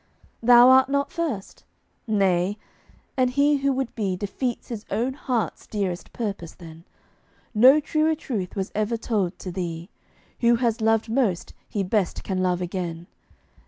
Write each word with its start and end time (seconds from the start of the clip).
"Thou 0.41 0.67
art 0.69 0.89
not 0.89 1.11
first?" 1.11 1.63
Nay, 2.07 2.57
and 3.15 3.29
he 3.29 3.57
who 3.57 3.71
would 3.71 3.93
be 3.93 4.15
Defeats 4.15 4.69
his 4.69 4.83
own 4.89 5.13
heart's 5.13 5.67
dearest 5.67 6.11
purpose 6.11 6.55
then. 6.55 6.85
No 7.53 7.79
truer 7.79 8.15
truth 8.15 8.55
was 8.55 8.71
ever 8.73 8.97
told 8.97 9.37
to 9.37 9.51
thee 9.51 9.91
Who 10.39 10.55
has 10.55 10.81
loved 10.81 11.07
most, 11.07 11.53
he 11.69 11.83
best 11.83 12.23
can 12.23 12.41
love 12.41 12.63
again. 12.63 13.05